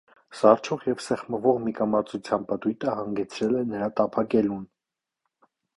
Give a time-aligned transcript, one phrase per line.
[0.37, 4.67] Սառչող և սեղմվող միգամածության պտույտը հանգեցրել է նրա տափակելուն։